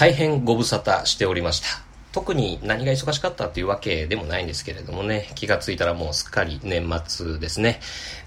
[0.00, 1.66] 大変ご無沙汰しておりました。
[2.12, 7.80] 特に何が忙しかったっていうわけでもないんですけれどもね、気がついたらもうすっかり年末ですね。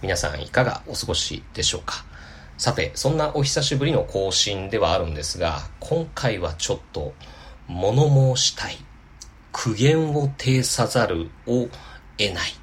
[0.04, 2.06] 皆さんいかがお過ごしでしょうか。
[2.60, 7.16] さて、そんなお久しぶりの更新ではあるんですが、今回はちょっと
[7.66, 8.78] 物申したい。
[9.52, 11.70] 苦言を呈さざるを
[12.20, 12.54] 得ない。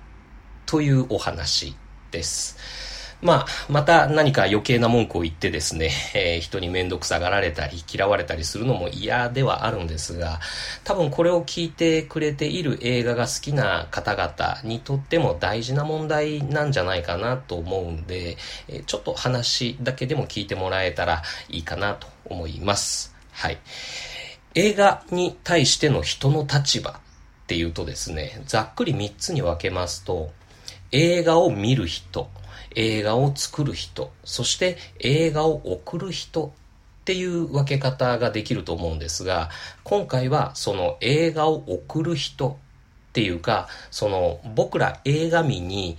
[0.66, 1.74] というお話
[2.12, 2.56] です。
[3.22, 10.40] まあ、また何か余計な文句を言ってですね、 えー、人に面倒くさがられたり嫌われたりするのも嫌ではあるんですが、
[10.84, 18.36] 多分これを聞いてくれている映画が好きな方々にとっても大事な問題なんじゃないかなと思うんで、
[18.68, 23.14] えー、ちょっと話だけでも聞いてもらえたらいいかなと思います。
[23.32, 23.58] はい。
[24.54, 26.94] 映画に対しての人の立場っ
[27.46, 30.30] ていうとですね、ざっくり3つに分けますと、
[30.92, 32.28] 映画を見る人、
[32.76, 36.52] 映画を作る人、そして映画を送る人
[37.00, 39.50] っていう分け方ができると思うんですが、
[39.84, 42.58] 今回はその映画を送る人
[43.10, 45.96] っていうか、その僕ら映画見に、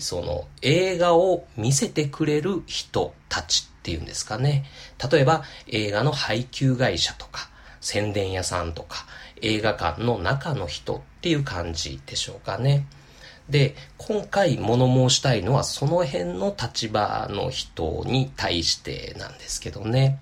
[0.00, 4.64] その映画を見せてくれる人たちっていうんですかね。
[5.10, 9.06] 例えば映画の配給会社とか、宣伝屋さんとか、
[9.40, 12.86] 映画館の中の人っていう感じでしょうかね。
[13.48, 20.20] で、今回物申したいのはその辺の立場の人に対してなんですけどね。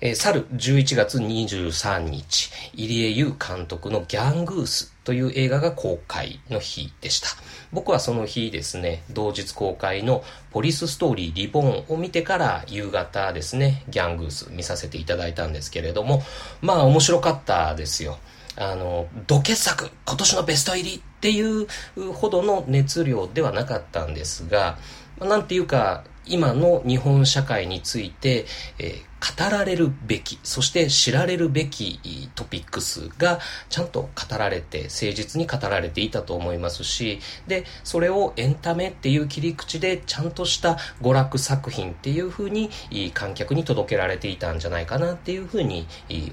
[0.00, 7.28] えー、去る11月23日、入江優監督のギャングースという映画が公開の日でした。
[7.72, 16.22] 僕はその日ですね、同日公開のポリスストーリーリボンを見てから夕方ですね、ギャングース見させていただいたんですけれども、
[16.60, 18.18] まあ面白かったですよ。
[18.56, 21.66] あの、土傑作、今年のベスト入りっていう
[22.12, 24.76] ほどの熱量ではなかったんですが、
[25.18, 28.44] なんていうか、今の日本社会について、
[28.78, 31.98] えー、語られるべき、そして知られるべき
[32.34, 33.40] トピックスが
[33.70, 42.68] ちゃんと語られて、誠実に語られていたと思いますし、で、それをエンタメっていう切り口でちゃんとした娯楽作品っていう風に
[43.14, 45.86] 観客に届けられていたんじゃないかなっていう風に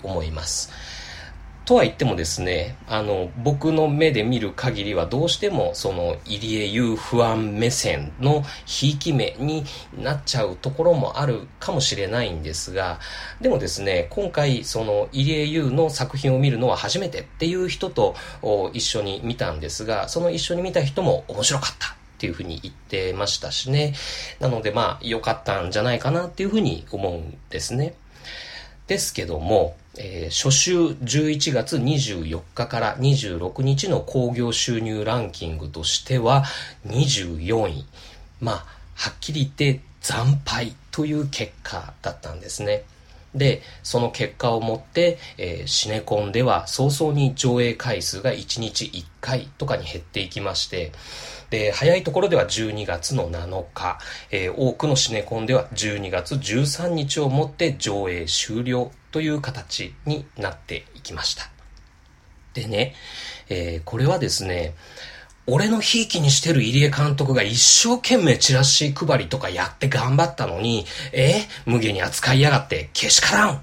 [0.04, 0.70] 思います。
[1.72, 9.64] とは言ってもですね、あの、僕の目で見る限りはどうしてもその入江優不安目線のひいき目に
[9.98, 13.00] なっちゃうところもあるかもしれないんですが、
[13.40, 18.16] でもですね、今回その入江優の作品を見るのは初めてっていう人と
[18.74, 21.96] 一緒に見たんですが、その一緒に見た人も面白かった。
[21.96, 23.96] っていうふうに言ってましたしね。
[24.40, 27.96] なのでまあ良かったんじゃないかなっていうふうに思うんですね。
[28.91, 36.44] ですけども、えー、初週11月24日から26日の興行収入ランキングとしては
[36.88, 37.85] 24位。
[38.41, 38.56] まあ、
[38.96, 42.84] はっきり言って惨敗という結果だったんですね。
[43.34, 50.91] で、その結果をもって、えー、シネコンでは早々に上映回数が1日1回とかに減っていきまして、
[51.52, 54.00] で、早いところでは12月の7日、
[54.32, 61.50] えー、多くのシネコンでは12月13日をもって上映終了という形になっていきました。
[62.54, 62.96] でね、
[63.50, 64.76] えー、これはですね、
[65.46, 73.62] 俺のひいきにしてる入江監督が一生懸命チラシ配りとかやって頑張ったのに、えー、無下に扱いやがってけしからん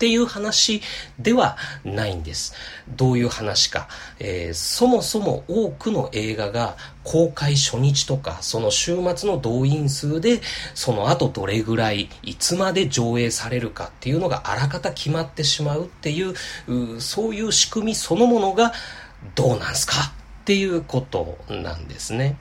[0.00, 0.80] っていう話
[1.18, 2.54] ではないんです。
[2.88, 3.86] どういう話か。
[4.18, 10.40] えー、そもそも多くの映画が公開初日とか、その週末の動員数で、
[10.74, 16.34] その後どれぐらい、いつまで上映されるかっていうのがあらかた決まってしまうっていう、
[16.96, 18.72] うそういう仕組みそのものが
[19.34, 19.96] どうなんすか
[20.40, 22.38] っていうことなんですね。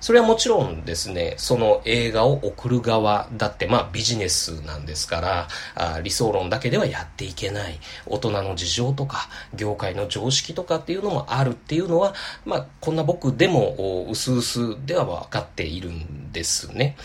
[0.00, 7.78] それはもちろんですね、その映画を送る側だって、まあビジネスなんですから、あ理想論だけではやっていけない。
[8.06, 12.14] 大人の事情とか、業界の常識とかっていうのもあるっていうのは、
[12.44, 16.96] まあこんな僕でも、うすうすでは分かっているんですね。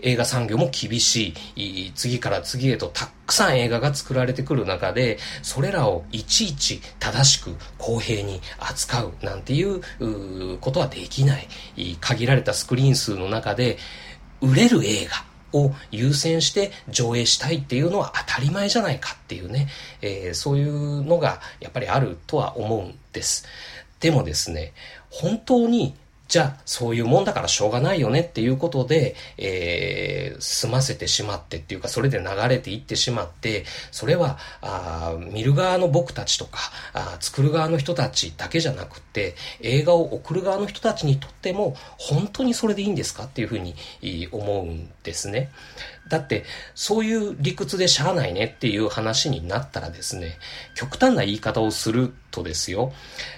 [0.00, 1.92] 映画産業も厳しい。
[1.94, 9.80] 次から次へとたくさん映画が作られてくる中で、それらをいちいち正しく公平に扱うなんていう
[10.58, 11.48] ことはできない。
[12.00, 13.78] 限られたスクリーン数の中で、
[14.40, 15.24] 売れる映画
[15.58, 19.68] を優先して上映したいっていうのは当たり前じゃないかっていうね、
[20.02, 23.46] えー、そういうのがやっぱりあるとは思うんです。
[24.00, 24.72] でもですね、
[25.10, 25.94] 本当に
[26.28, 36.58] じゃあ、そういうもんだからしょうがないよねっていうことで、えー、済ませてしまってっていうか、それで流れていってしまって、それは、あ見る側の僕たちとか
[36.92, 43.76] あ、作る側の人たちだけじゃなくて、映画を送る側の人たちにとっても、本当にそれでいいんですかっていうふうに
[44.32, 45.50] 思うんですね。
[46.08, 46.44] だって、
[46.74, 50.38] そういう理屈でしゃあないねっていう話になったらですね、
[50.74, 52.92] 極端な言い方をするとですよ、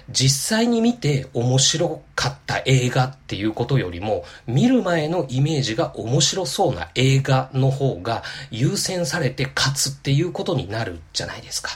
[0.09, 11.71] 実際に見て面白かった映画っていうことよりも、見る前のイメージが面白そうな映画の方が優先されて勝つっていうことになるじゃないですか。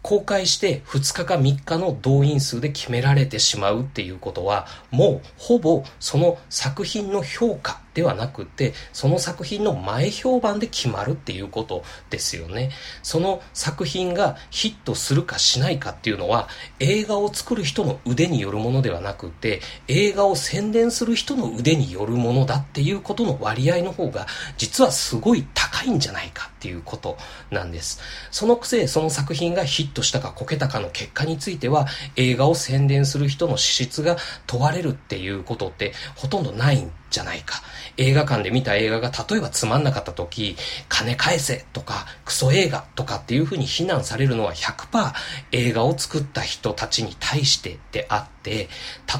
[0.00, 12.70] 公開して2日か3日の動員数で決められてしまうっていうことは、もうほぼその作品の評価ではなくて、その作品の前評判で決まるっていうことですよね。
[13.02, 16.48] その作品がヒットするかしないかっていうのは、
[16.80, 24.26] 映画を作る人の腕によるものではなくて、映画を宣伝する人の腕によるものだっていうことの割合の方が、
[24.58, 27.16] 実はすごい高いんじゃないかっていうこと
[27.50, 28.00] なんです。
[28.30, 31.86] そのくせ、その作品がヒットしたかこけたかの結果については、
[32.16, 34.16] 映画を宣伝する人の資質が
[34.46, 37.62] 問われるっていうことってほとんどないんじゃないか。
[37.96, 40.56] 映画館で見た映画が例えばつまんなかった時、
[40.88, 45.12] 金返せとか、クソ映画とかっていう風に非難されるのは100%
[45.52, 48.68] 映画を作った人たちに対してであって、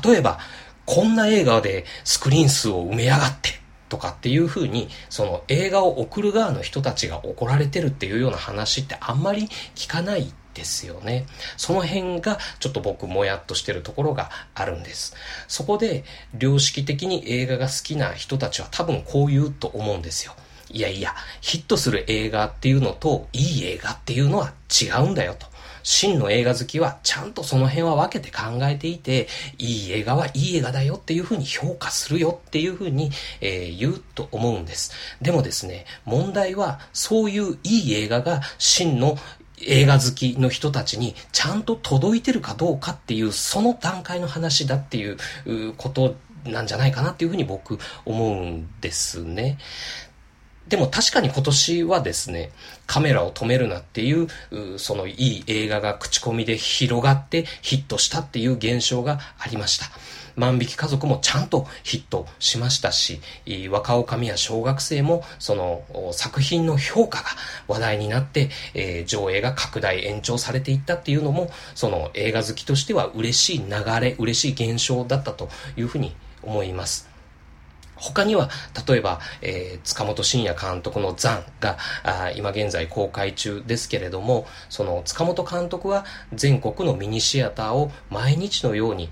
[0.05, 0.39] 例えば、
[0.87, 11.27] こんな映画でスクリーン数を埋めやがってとかっていう風に、その映画を送る側の人たちが怒られてるっていうような話ってあんまり聞かないですよね。
[11.57, 15.15] その辺がちょっと僕もやっとしてるところがあるんです。
[15.49, 16.05] そこで
[16.39, 20.35] 良識的に映画が好きな人たちは多分こう言うと思うんですよ。
[20.71, 25.47] いやいや、ヒットする映画っていうのといい映画っていうのは違うんだよと。
[25.85, 29.29] 真の映画好きはちゃんとその辺は分けて考えていて、
[29.59, 33.11] いい映画はいい映画だよっていうふうに評価するよっていうふうに、
[33.43, 34.93] えー、言うと思うんです。
[35.21, 39.19] でもですね、問題はそういういい映画が真の
[39.61, 45.17] 映画好きの人たちにちゃんと届いてるかどうかっていうその段階の話だっていう
[45.77, 49.59] ことなんじゃないかなっていうふうに僕思うんですね。
[50.69, 52.51] でも確かに今年はですね、
[52.87, 54.29] カメラを止めるなっていう、
[54.79, 59.87] そのいい映画が口コミで広がってヒットしたっていう現象がありました。
[60.37, 63.21] 万引き家族もちゃんとヒットしましたし、
[63.71, 65.83] 若おかみや小学生もその
[66.13, 67.25] 作品の評価が
[67.69, 77.14] 話題になって、えー、上映が拡大延長されていったっていうのも、その映画好きとしては嬉しい流れ、嬉しい現象だったというふうに思います。
[77.97, 78.51] 他には、
[78.87, 89.11] 例えば、えー、塚本慎也監督の残が、あ今現在公開中ですけれども、その塚本監督は全国のミニシアターを毎日のように、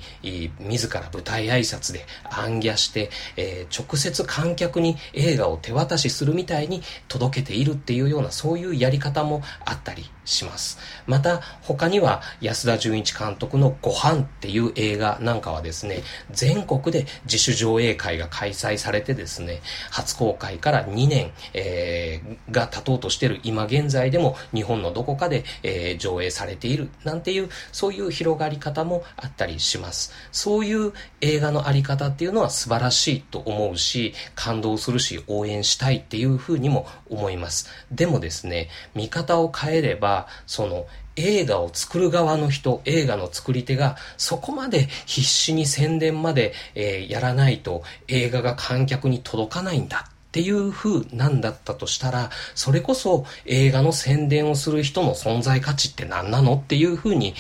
[0.60, 10.78] 自ら舞台挨拶で暗ギャして、えー、直接観客に映画を手渡しするみたいに届けているっていうような、そういうやり方もあったりします。
[11.06, 19.60] また、他には安田純一監督のご飯っていう映画なんかはですね、全国で自主上映会が開催されてですね、
[19.90, 30.12] 初公開から2年、えー、が経とうとしている今現在でも日本のどこかで、えー、上映されているなんていう、そういう広がり方もあったりします。
[30.30, 37.68] そういう映画のあり方っていうのは素晴らしいと思うし、感動するし、応援したいっていうふうにも思います。
[37.90, 40.86] でもですね、見方を変えれば、その
[41.16, 56.54] 映画を作る側の人、映画の作り手がそこまで必死に宣伝まで、えー、やらないと映画が観客に届かないんだっていう風なんだったとしたら、それこそ映画の宣伝をする人の存在価値って何なの？
[56.54, 57.34] っていう風に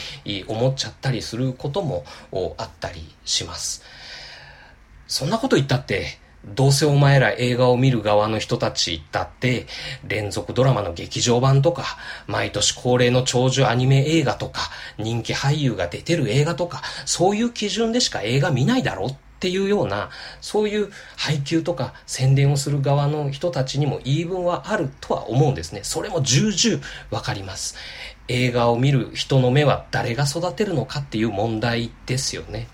[0.46, 2.04] 思っちゃったりすることも
[2.58, 3.82] あったりします。
[5.08, 9.66] そんなこと言ったって、どうせお前ら映画を見る側の人たちだって、
[10.06, 11.84] 連続ドラマの劇場版とか、
[12.26, 25.80] 毎年恒例の長寿アニメ映画とか、人気俳優が出てる映画とか、そういう基準でしか映画見ないだろっていうような、そういう配給とか宣伝をする側の人たちにも言い分はあるとは思うんですね。
[25.84, 27.76] それも重々わかります。
[28.28, 32.68] 映画を見る人の目は誰が育てるのかっていう問題ですよね。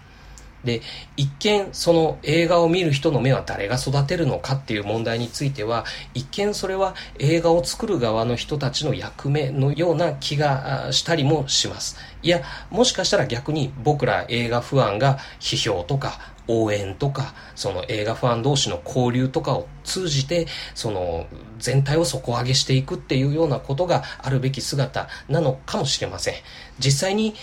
[0.65, 0.83] で、
[1.17, 5.85] 一見その映画を見る人の目は誰が育てるのかっていう問題については、
[6.15, 11.97] 一見それは映画を作る側の人たちの役目のような気がしたりもします。
[12.23, 21.27] いや、もしかしたら逆に僕ら映画ファンが批評とか応援とか、その映画ファン同士の交流とかを通じて、その
[21.59, 26.35] 全体を底上げしていくっていうようなことがあるべき姿なのかもしれません。
[26.79, 27.35] 実際に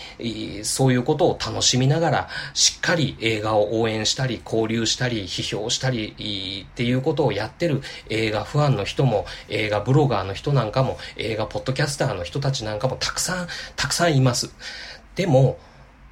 [0.64, 14.52] そういうことを楽しみながら、しっかり映画を応援したり、交流したり、批評したりっていうことをやってる映画ファンの人も、映画ブロガーの人なんかも、映画ポッドキャスターの人たちなんかもたくさん、たくさんいます。
[15.16, 15.58] でも、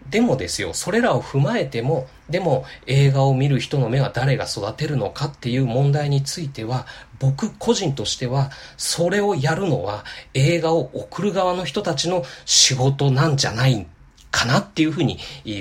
[0.10, 6.86] でもですよ、それらを踏まえても、でも映画を見る人の目は誰が育てるのかっていう問題については、
[7.20, 13.88] 僕個人としては、それをやるのは映画を送る側の人たちの仕事なんじゃない
[14.34, 15.20] かなっていうふうに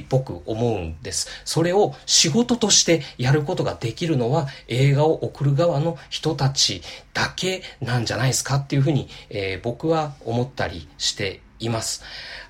[0.08, 1.28] 僕思うんです。
[1.44, 6.80] それを仕事としてやることができるのは映画を送る側の人たち
[7.12, 12.02] だけなんじゃないですかっていうふうに、えー、僕は思ったりしています。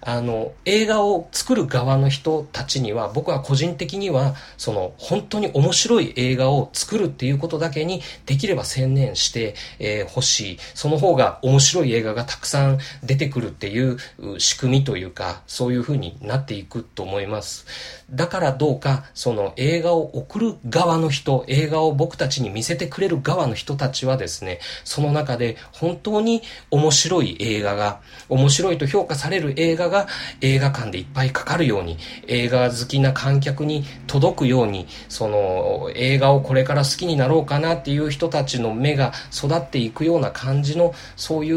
[0.05, 10.59] あの、映画を作る側の人たちには、僕は個人的には、その、本当に面白い映画を作るっていうことだけに、できれば専念してえー、欲しい。
[10.75, 13.99] その方が面白い映画がたくさん出てくるっていう
[14.39, 17.67] 仕組みというか、そういうふうになっていくと思います。
[18.13, 30.09] だからどうか、その映画を送る側の人、映画を僕たちに見せてくれる側の人たちはですね、その中で本当に面白い映画が、面白いと評価される映画が
[30.43, 41.53] 映画館でいっぱいかかるように、映画好きな観客に届くように、その映画をこれから好きになろうかなっていう人たちの目が育っていくような感じの、そうい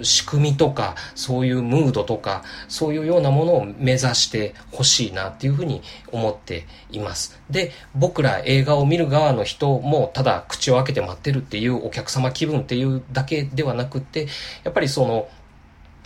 [0.00, 7.40] う仕組みとか、そういうムードとか、そういうようなものを目指してほしいなっていうふうに思っています。
[7.50, 14.28] で、僕ら映画を見る側の人も、ただ口を開けて待ってるっていうお客様気分っていうだけではなくて、
[14.64, 15.28] やっぱりその、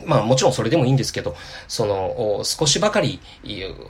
[0.07, 1.37] まあもちろんそれでもいいんですけど、
[1.69, 3.21] その、少しばかり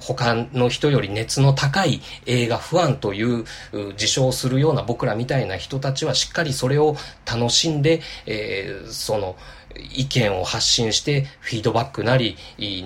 [0.00, 3.44] 他の人より熱の高い映画不安という
[3.92, 9.36] 自称するような僕らみたいな人たちはしっかりそれを楽しんで、えー、その、
[9.76, 12.36] 意見を発信してフィードバックなり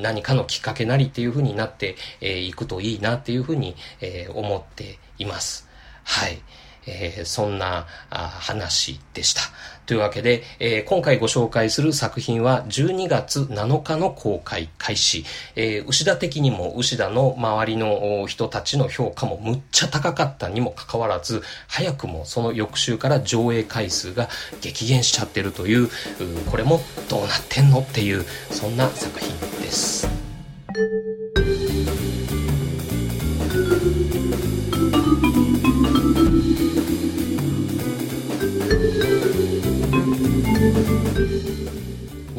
[0.02, 3.76] 何かのきっかけなりっていう風になっていくといいなっていう風に
[4.34, 5.68] 思っています。
[6.04, 6.38] はい。
[6.86, 9.42] えー、そんな話でした。
[9.86, 15.24] というわけで、えー、今回ご紹介する作品は12月7日の公開開始。
[15.56, 24.28] えー、牛田的にも牛田の周りの人たちの評価もむっちゃ高かったにもかかわらず、早くもその翌週から上映回数が
[24.60, 25.90] 激減しちゃってるという、う
[26.50, 29.28] これもどうなってんのっていう、そんな作品
[29.60, 30.08] です。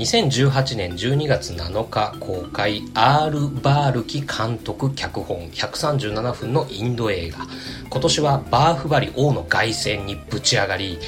[0.05, 7.47] 2018年12月7日公開アール・バールキ監督脚本137分のインド映画。
[7.89, 10.99] 今年はバーフバリ王の凱旋にぶち上がり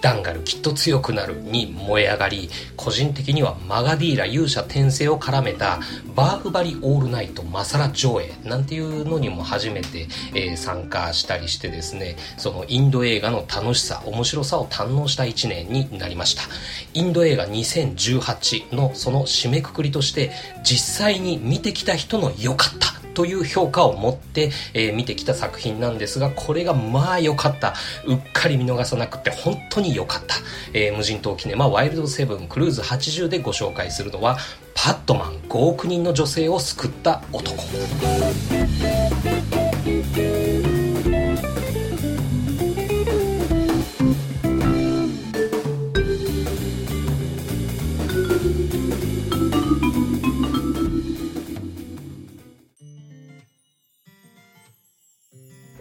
[0.00, 5.80] ダンガルきっと強くなるに燃え上がり個人的にはマガディーラ勇者転生を絡めた
[6.14, 16.42] バーフバリオールナイトマサラ上映なんていうのにも初めて、えー、参加したりしてですねそのインド映画の楽しさ面白さを堪能した1年になりました。
[16.92, 18.35] インド映画2018
[18.72, 27.72] のその締めくくりとして実際に見てきた人の良かったという評価を持って、えー、見てきた作品なんですが、これがまあ良かった。
[28.06, 30.36] うっかり見逃さなくて本当に良かった。
[30.74, 34.36] えー、無人島キネマワイルドセブンクルーズ80でご紹介するのは、
[34.74, 37.56] パットマン5億人の女性を救った男。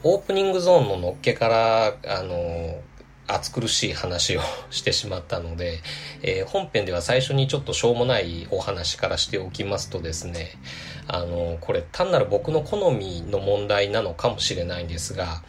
[0.08, 2.80] オープニングゾーンののっけから、あの、
[3.26, 5.80] 暑苦しい話をしてしまったので、
[6.22, 10.60] えー、本編では最初にちょっとしょうもないお話からしておきますとですね、
[11.08, 15.42] あの、これ単なる僕の好みの問題なのかもしれないんですが、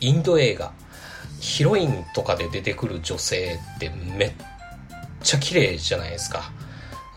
[0.00, 0.74] インド映画、
[1.40, 4.32] ヒロインとかで出てくる女性ってめっ
[5.22, 6.52] ちゃ綺麗じゃないですか。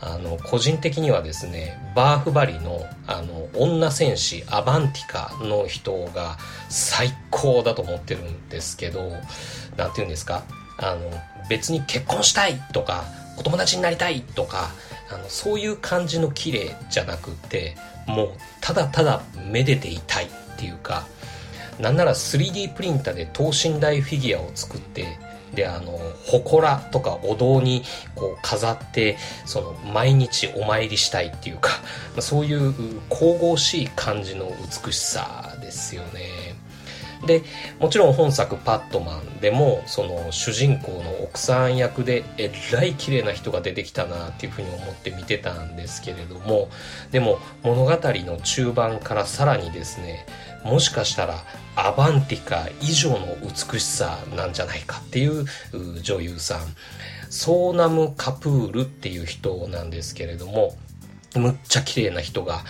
[0.02, 6.38] あの、個人的にはですね、バーフバリの、あの、女戦士アバンティカの人が
[6.70, 9.10] 最高だと思ってるんですけど、
[9.78, 10.44] なんて言うんですか、
[10.78, 11.12] あの、
[11.50, 13.06] 別に結婚したいとか、
[13.38, 14.70] お友達になりたいとか、
[15.12, 18.30] あの、そういう感じの綺麗じゃなくて、もう、
[18.62, 21.08] ただただめでていたいっていうか、
[21.80, 25.18] なんなら 3D プリンターで等身大フィギュアを作って、
[25.54, 27.84] であの祠とかお堂に
[28.16, 31.72] こう飾ってその毎日お参りしたいっていうか
[32.20, 32.74] そういう
[33.10, 34.52] 神々しい感じの
[34.86, 36.35] 美しさですよね。
[37.26, 37.44] で
[37.80, 46.70] もちろん本作「パットマン」でもその主人公の奥さん役でえらい綺麗な人が出てきたなっていうふうに思って見てたんですけれども
[47.12, 50.26] でも物語の中盤からさらにですね
[50.64, 51.44] もしかしたら
[51.76, 55.46] アバンティカ以上の美しさなんじゃないかっていう
[56.02, 56.60] 女優さん
[57.30, 60.76] ソーナム・カプールっていう人なんですけれども
[61.40, 62.64] むっちゃ綺麗な人が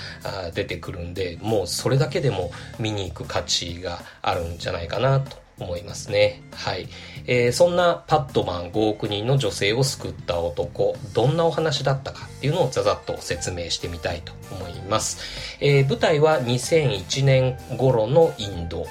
[0.54, 5.45] 出てくるんでもうそれだけでも見に行く価値があるんじゃないかなと。
[5.60, 6.42] 思いますね。
[6.52, 6.88] はい。
[7.28, 15.58] えー、そんなパットマン5億人の女性を救った男、どんなお話だったかっていうのをざざっと説明してみたいと思います。
[15.62, 18.86] えー、舞台は2001年頃のインド。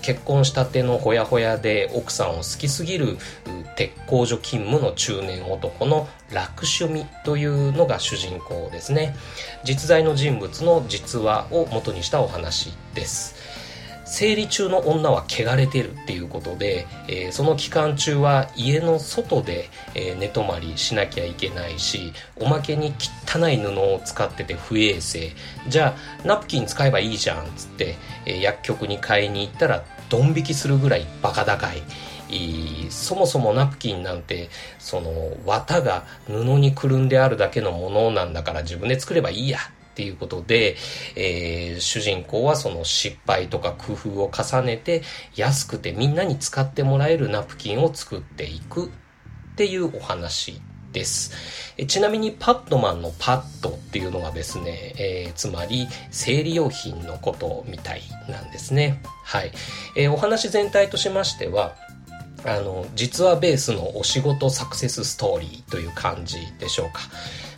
[0.00, 3.18] 結婚したてのほやほやで奥さんを好きすぎる
[3.74, 9.16] 鉄工所勤務の中年男の楽趣味というのが主人公ですね。
[9.64, 13.34] 実在の人物の実話を元にしたお話です。
[14.06, 22.94] 生理中の女は汚れてるっていうことで、えー、その期間中は家の外で、えー、寝泊まりしなきゃいけないしおまけに
[23.26, 25.32] 汚い布を使ってて不衛生。
[25.68, 31.82] じゃあナプキン使えばいいじゃんっつって、えー、薬局に買いに行ったらドン引きするぐらいバカ高い。
[32.90, 34.48] そもそもナプキンなんて
[34.80, 39.58] その綿が布にくるんであるだけのものなんだから自分で作ればいいや。
[39.96, 40.76] っていうことで、
[41.16, 45.00] えー、主人公はその失敗とか工夫を重ねて
[45.34, 48.90] 安くてみんなに使ってもらえるナプキンを作っていくっ
[49.56, 50.60] ていうお話
[50.92, 51.72] です。
[51.78, 59.00] えちなみにパッドマンのパッドっていうのはですね、えー、つまり生理用品のことみたいなんですね。
[59.24, 59.52] はい。
[59.96, 61.74] えー、お話全体としましては、
[62.44, 67.00] あの、実話ベースのお仕事サクセスストーリーという感じでしょうか。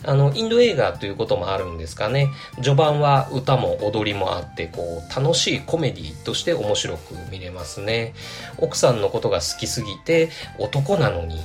[0.03, 2.29] あの、インド映画ということもあるんですかね。
[2.55, 8.13] 序盤は歌も踊りもあって、こう、楽しいコメディとして面白く見れますね。
[8.57, 11.39] 奥さんのことが好きすぎて、男なのに、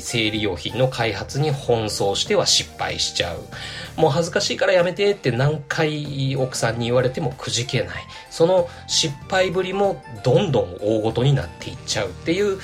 [0.00, 3.40] 生理用品の開発に奔走しては失敗しちゃう。
[4.00, 8.04] もう恥ずかしいからやめてって何回奥さんに言われてもくじけない。
[8.30, 12.58] その失敗ぶりもどんどん大ごとになっていっちゃうっていう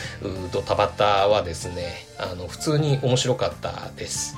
[0.52, 4.37] ドタバタはですね、あの、普通に面白かったです。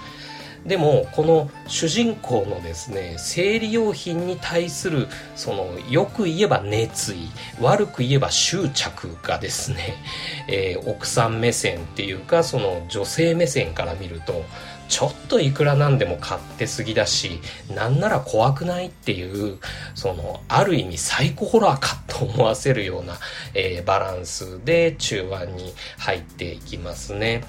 [0.66, 7.28] でもこの主人公のですね生理用品に対するそのよく言えば熱意
[7.60, 9.96] 悪く言えば執着がですね、
[10.48, 14.44] えー、奥さん目線っていうかその女性目線から見ると
[14.88, 17.40] ちょっといくらなんでも買ってすぎだし
[17.74, 19.58] なんなら怖くないっていう
[19.94, 23.18] そのある意味サイコホラーかと思わせるような、
[23.54, 27.42] えー、バランスで中盤に入っていきますね。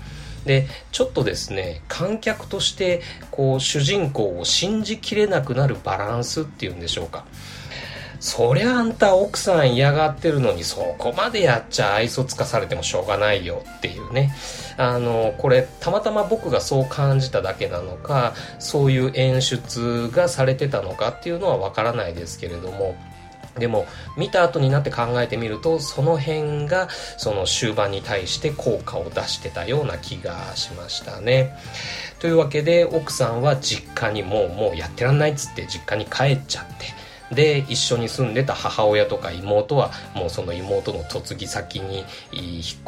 [0.46, 3.02] でちょっとですね観客として
[3.32, 7.26] こう主人公を信じきれなくなるバランスっていうんでしょうか。
[8.24, 13.66] そりゃあんた奥さん嫌がってるのにそこまでやっちゃ愛想つかされてもしょうがないよ。
[13.80, 14.34] っていうね。
[14.78, 22.96] あの、これたまたま僕がそう感じただけなのか、そういう演出がされてたのかっていうのはわからないですけれども、
[23.58, 23.86] でも
[24.18, 31.56] 見た後になって考えてみるとその辺がその終盤に対して効果を出してたような気がしましたね。
[32.20, 42.04] というわけで奥さんは実家にもうもうやってらんないっつって実家に帰っちゃってで一緒に住んでた母親とか妹はもうその妹の嫁ぎ先に引っ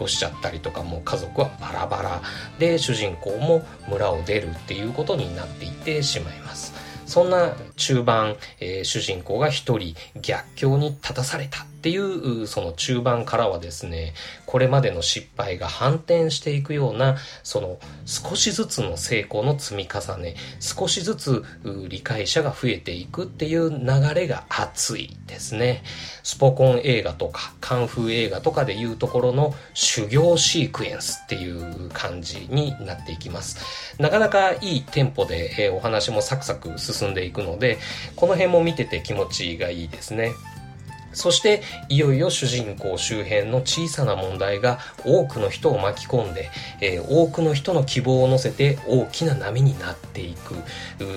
[0.01, 2.21] 越しちゃったりとかもう家族はバラバラ
[2.59, 6.73] で主人公も村を出るっていうことになっていってしまいます。
[7.05, 11.65] そんな中盤、えー、主人公が一人逆境に立たされた。
[11.85, 14.15] っていうその中盤からはですね
[14.47, 21.43] これまでの失敗が反転していくようなその少しずつの成功の積み重ね少しずつ
[21.87, 25.83] 理解者が増えていくっていう流れが熱いですね。
[26.23, 33.95] スポコン映画とかカンフー映画とかでいうところの修行シークエンスっていう感じになっていきます。
[33.99, 37.77] なかなかいいテンポで、お話もサクサク進んでいくので
[38.15, 40.33] この辺も見てて気持ちがいいですね。
[41.15, 46.49] そしていよいよ主人公周辺の小さな問題が多くの人を巻き込んで、
[46.81, 50.55] えー、多くの人の希望を乗せて大きな波になっていく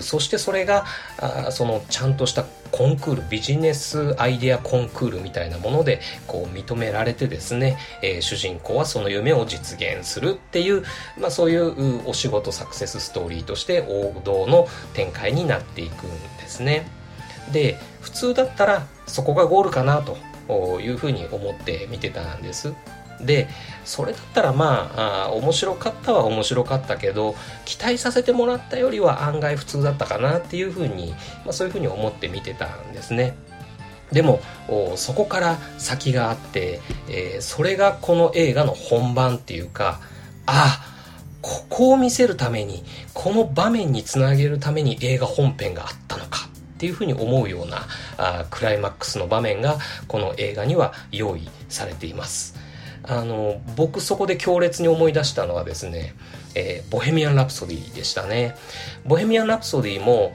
[0.03, 0.85] そしてそれが
[1.19, 10.85] あそのちゃんとしたコンクールビジネスアイデアコンクールみたいなものでこう認められてですね、えー、主人公はその夢を実現するっていう、
[11.19, 16.87] まあ、そういうお仕事サクセスストーリーとして王道の展開になっていくんですね。
[17.53, 20.17] で普通だったらそこがゴールかなと
[20.81, 22.75] いうふうに思って見てたんです。
[23.21, 23.49] で
[23.85, 27.35] それだったらまああ面白かったは面白かったけど
[27.65, 31.11] 期待させてもらったよりは案外普通だったかなっていうふうに、
[31.45, 33.35] まあ、そういうふうに思って見てたんですね。
[34.13, 34.41] でも
[34.97, 40.01] そこから先があって、えー、それがこの映画の本番っていうか
[40.47, 40.81] あ
[41.43, 46.48] ここを見せるためにこの場面につなげるために映画本編があったのか。
[46.79, 47.87] っていうふうに思うような
[48.17, 52.55] あクライマックスの場面がこの映画には用意されています
[53.03, 56.15] あの僕そこで強烈に思い出したのはですね
[56.55, 58.57] えー、ボヘミアン・ラプソディでしたね。
[59.07, 60.35] ボヘミアン・ラプソディも、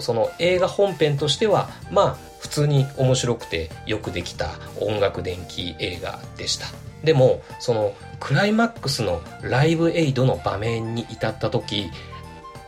[0.00, 6.66] その映画本編としては、まあ、普通に面白くてよくできた音楽電気映画でした。
[7.02, 11.90] でも、そのクライマックスのライブエイドの場面に至った時、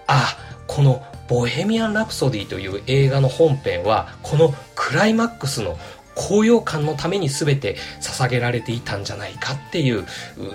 [0.06, 0.36] あ、
[0.66, 5.78] このボヘミアン・ラプソディという映画の本編は、このクライマックスの
[6.16, 10.06] 高揚感のために全て捧げられていたんじゃないかっていう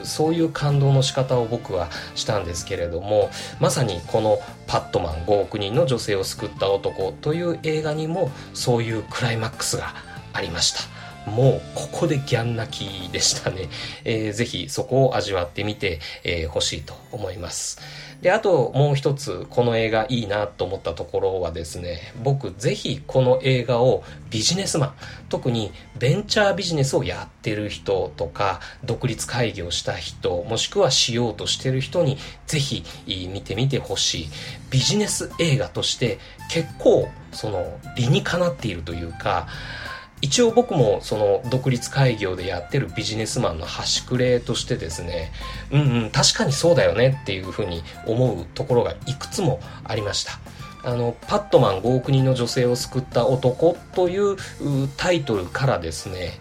[0.04, 3.30] そういう感動の仕方を僕はしたんですけれども
[3.60, 9.94] まさにこの「パットマン5億人の女性を救った男」という映画にもそういうクライマックスが
[10.34, 11.01] ありました。
[11.26, 13.70] もうここでギャン泣きでしたね、
[14.04, 17.80] えー、ぜひそこを味わってみてほ、えー、しいと思います
[18.22, 24.94] で、あともう一つこの映画いいなと思ったところはですね、僕ぜひこの映画をビジネスマン、
[25.30, 34.30] 特にベンチャービジネスをやってる人とか、独立会議をした人、もしくはしようとしてる人にぜひ見てみてほしい。
[34.70, 39.48] ビジネス映画として結構その理にかなっているというか、
[40.22, 45.32] 一応僕もその独立開業でやってるビジネスマンの端くれとしてですね、
[45.72, 50.40] うんうん、確かにそうだよねっていうふうに思うところがいくつもありました。
[50.84, 54.36] あの、パットマン5億人の女性を救った男という
[54.98, 56.32] タイトルからですね、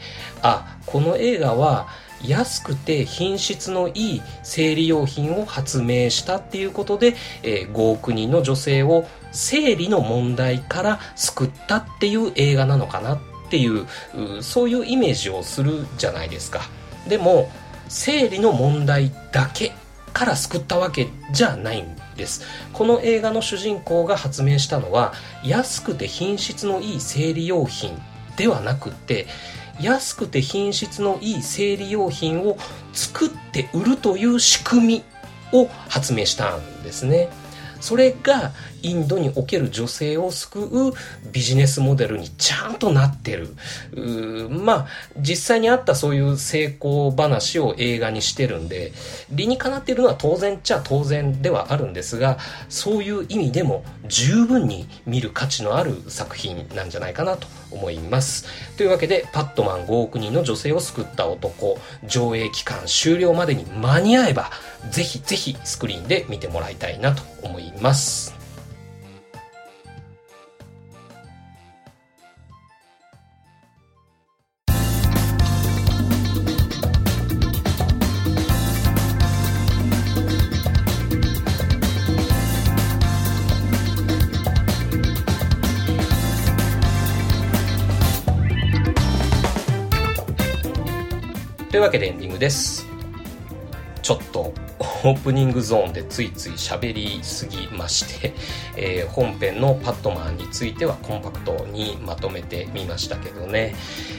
[0.40, 1.88] あ、この映画は
[2.24, 13.86] 安くて品質のいい生理用品を発明したっていうことで、えー、5億人の女性を生理の問題から救ったっていう映画なのかなていう
[14.42, 16.62] そういうイメージをするじゃないですか。
[17.08, 17.50] でも
[17.88, 19.72] 生理の問題だけ
[20.12, 22.42] から救ったわけじゃないんです。
[22.72, 25.12] この映画の主人公が発明したのは
[25.44, 28.00] 安くて品質のいい生理用品
[28.36, 29.26] ではなくて
[29.80, 32.56] 安くて品質のいい生理用品を
[32.92, 35.04] 作って売るという仕組み
[35.52, 37.28] を発明したんですね。
[37.80, 40.92] それがインドにおける女性を救う
[41.32, 43.48] ビジネスモデルにちゃんとなってる。
[44.50, 48.92] まあ、実際にあったそういう成功話を映画にしてるんで、
[49.30, 52.38] 理にかなっているのは当然っちゃ当然ではあるんですが、
[52.68, 58.46] そういう意味でも十分に見る価値のある作品なんじゃないかなと思います。
[58.76, 64.50] というわけで、パットマン5億人の女性を救った男、上映期間終了までに間に合えば、
[64.90, 68.39] ぜひぜひスクリーンで見てもらいたいなと思います。
[91.80, 92.86] いうわけでエンディングです。
[94.02, 98.34] ちょっとオープニングゾーンでついつい喋りすぎまして、
[98.76, 103.74] えー、本編のパットマンについてはコンパクトにまとめてみましたけどね、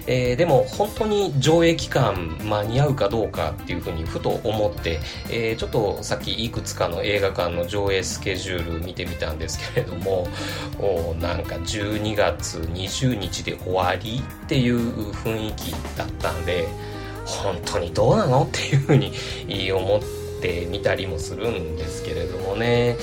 [0.08, 10.28] えー、でも本当に上映期間間に合うかどうかっていうふうにふと思って、えー、ちょっとさっきいくつかの映画館の上映スケジュール見てみたんですけれども
[10.80, 16.68] おなんか12月20日で終わりっていう雰囲気だったんで
[17.26, 18.44] 本当にどうなの？
[18.44, 19.14] っていうふうに
[19.72, 20.02] 思っ
[20.42, 22.98] てみたりもするんですけれどもね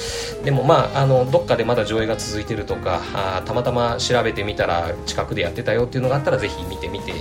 [0.45, 7.15] でもまああのどっかでまだ上映が続いてるとかあたまたま調べてみたら近くでやってたよっていうのがあったらぜひ見てみてい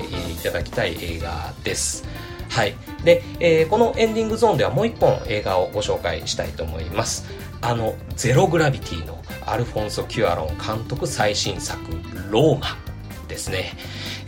[0.43, 2.03] ただきたい映画です
[2.49, 2.75] はい。
[3.03, 7.25] で、えー、このエンディングゾーンではもう一本映画をご紹介したいと思います。
[7.61, 11.79] あの、ゼログラビティのアルフォンソ・キュアロン監督最新作、
[12.31, 12.77] ローマ
[13.27, 13.73] ですね。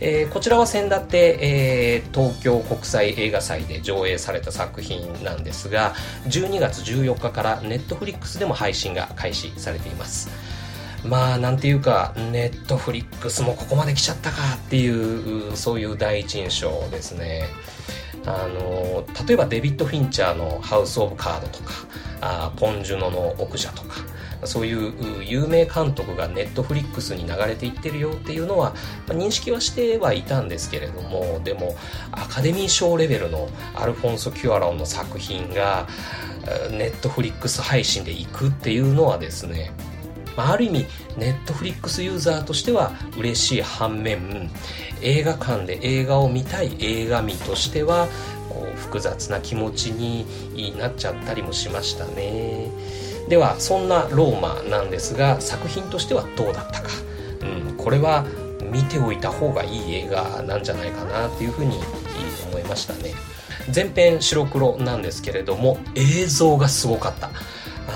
[0.00, 5.94] えー、こちらは先だって、えー、東京国際映画祭で上映された作品なんですが
[6.26, 10.30] 12月14日からネットフリックスでも配信が開始されています。
[11.04, 17.44] まあなんていうかネットフリックスもここまで来ちゃったかっていうそういう第一印象ですね。
[18.26, 21.72] あの例えばデビッド・フィンチャーの「ハウス・オブ・カード」とか
[22.20, 23.96] あポン・ジュノの「奥者」とか
[24.44, 28.74] そういう有名監督がネットフリックスに流れていってるよっていうのは、
[29.06, 31.76] まあ、認識はしてはいたんですけれどもでも
[32.12, 35.86] アカデミー賞レベルのアルフォンソ・キュアロンの作品が
[36.70, 39.72] ネットフリックス配信で行くっていうのはですね
[40.36, 44.50] ある意味ネットフリックスユーザーとしては嬉しい反面
[45.02, 48.08] 映画館で映画を見たい映画見としては
[48.48, 50.26] こう複雑な気持ちに
[50.78, 52.70] なっちゃったりもしましたね。
[53.30, 56.88] ではそんなローマなんですが作品としてはどうだったか、
[57.42, 58.26] うん、これは
[58.72, 61.78] 見ておいた方がいい映画なんじゃないかなっていうふうに
[62.50, 63.14] 思いましたね。
[63.70, 67.30] 全編白黒なんですけれども映像がすごかった。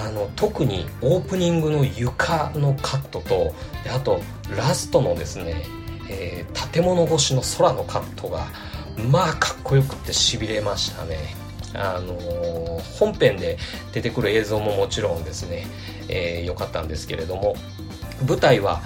[0.07, 3.55] あの特にオープニングの床のカットと
[3.93, 4.21] あと
[4.57, 5.65] ラストのですね、
[6.09, 8.47] えー、建物越しの空のカットが
[9.11, 11.44] まあかっこよくってしびれましたね。
[11.75, 13.59] あのー、本編で
[13.93, 15.67] 出てくる映像ももちろんですね
[16.09, 17.57] 良、えー、かったんですけれども
[18.27, 18.83] 舞台は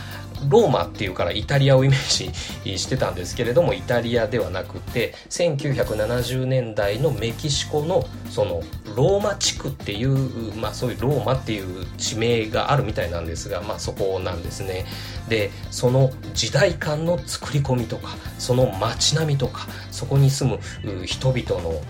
[0.49, 2.33] ローマっていうからイタリアをイメー
[2.65, 8.63] ジしてたんですけれどもイタリアではなくて1970年代のメキシコのその
[8.95, 14.87] ローマ地区っていう、まあ、そういうローマっていう地名があるみたいなんですが、まあ、そこなんですね。
[15.29, 21.81] でその時代感の作り込みとかその街並みとかそこに住む人々の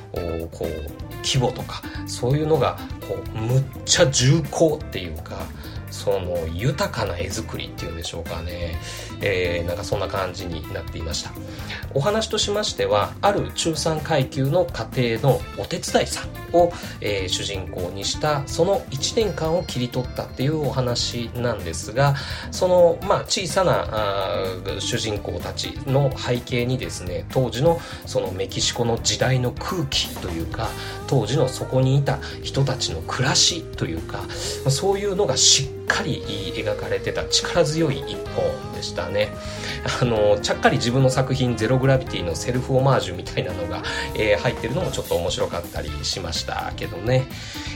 [0.50, 5.46] こう規模とかそういうのがこうむっちゃ重厚っていうか
[5.90, 8.76] その豊かな絵作りっていうんでしょうかね、
[9.20, 11.32] えー、なんかそんな感じになっていました。
[11.94, 22.14] お話としましてはある中産階級の家庭のお手伝いさんを、えー、主人公にしたその1年間を切り取ったっていうお話なんですが
[22.50, 24.44] その、まあ、小さなあ
[24.78, 30.68] 主人公たちの背景にですね当時のそのメキシコの時代の空気というか
[31.06, 34.22] 当時のそこにいた人たちの暮らしというか
[34.70, 36.22] そういうのがしっかり
[36.54, 39.30] 描かれてた力強い一本でしたね。
[40.00, 43.82] あのちゃっかり自分の作品「ゼログラビティ」のセルフオマージュみたいなのが、
[44.14, 47.26] えー、入ってるのもちょっと面白かったりしましたけどね、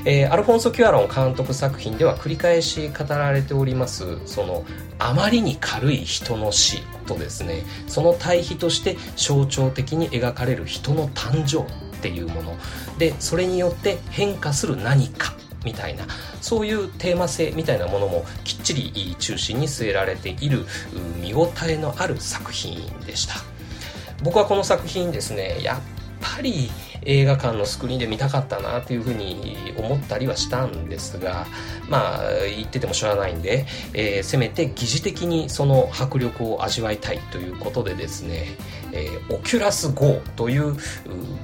[0.04, 4.64] えー、アルフォンソ・キュアロン監督作品では繰り返し語られておりますその
[4.98, 7.64] あまりに軽い人の死とですね。
[7.86, 12.56] その対比として象徴的に描かれる人の誕生っていうもの。
[12.98, 15.34] でそれによって変化する何か。
[15.64, 16.06] みたいな
[16.40, 20.66] そういうテーマ性みたいなものもきっちり中心に据えられている
[21.20, 23.34] 見応えのある作品でした。
[24.22, 25.91] 僕はこの作品ですねやっ
[26.22, 26.70] ぱり
[27.04, 31.46] 映画館のスクリーンで見たかったなというふうに思ったりはしたんですが
[31.88, 32.22] まあ
[32.56, 38.46] 言っててもしょうがないんで、えー、せめて疑似的にその迫力を味わいたいということでですね、
[38.92, 40.72] えー、 Oculus Go という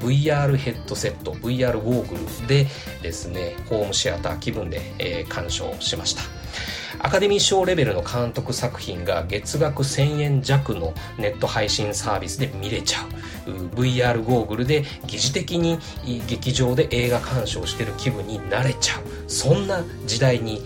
[0.00, 2.66] VR ヘッドセット VR ゴーグルで
[3.02, 6.37] ですねホームシアター気分で、えー、鑑賞しました。
[6.98, 13.50] アカデミー賞レベルの監督作品が月額1000円弱のネット配信サービスで見れちゃう。
[13.76, 15.78] VR ゴーグルで疑似的に
[16.26, 19.02] 劇場で映画鑑賞してる気分になれちゃう。
[19.28, 20.62] そんな時代に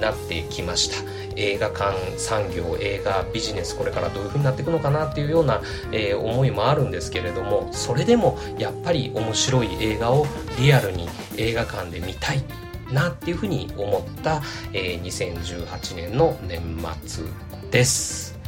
[0.00, 1.16] なってきました。
[1.36, 10.26] 映画館産業映画ビジネスこれからどういう風になっていくのかなっていうような、えー、思いもあるんですけれどもそれでもやっぱり面白い映画を
[10.58, 12.65] リアルに映画館で見たい。
[12.92, 16.60] なっていうふうに思った、えー、2018年の年
[17.04, 17.24] 末
[17.70, 18.38] です。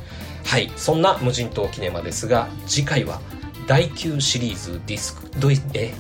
[0.44, 3.20] はい、そんな無人島キネマですが、次回は
[3.68, 5.92] 第9シリーズディスク、どえ？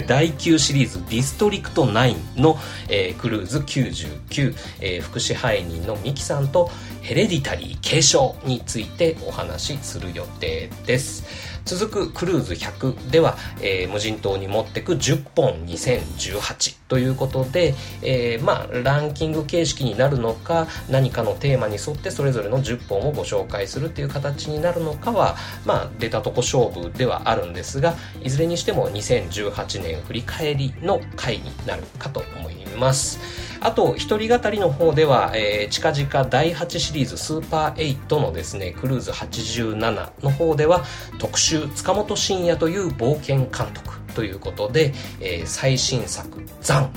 [0.08, 2.58] 第9シリーズディストリクト9の、
[2.88, 6.70] えー、クルーズ99、えー、副支配人のミキさんと
[7.02, 11.24] ヘレディタリー継承についてお話しする予定です。
[11.64, 33.18] 続くクルーズ100では、えー、無人島に持ってく10本2018ということで、えー、まあ、ランキング形式になるのか、何かのテーマに沿ってそれぞれの10本をご紹介するっていう形になるのかは、まあ、出たとこ勝負ではあるんですが、いずれにしても2018年振り返りの回になるかと思います。
[33.64, 40.84] あと、一人語りの方では、えー、近々第8シリーズスーパー8のですね、クルーズ87の方では、
[41.18, 46.90] 特集、塚本慎也という冒険監督ということで、えー、最新作、ザン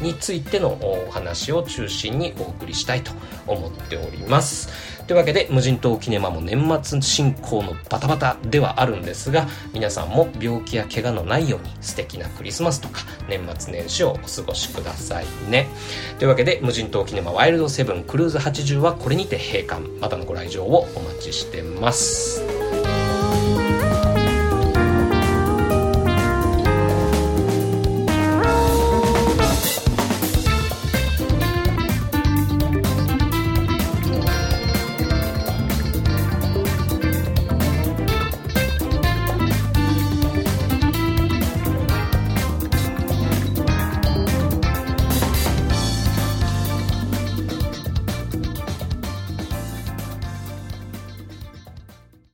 [0.00, 3.12] についてのお話を中心にお送りしたいと
[3.46, 4.68] 思っております。
[5.06, 15.68] というわけで無人島キネマも年末進行のバタバタではあるんですが皆さんも病気や怪我のないように素敵なクリスマスとか年末年始をお過ごしくださいね。
[16.18, 19.80] というわけで無人島キネマワイルドセブンクルーズ80はこれにて閉館。
[20.00, 22.59] またのご来場をお待ちしてます。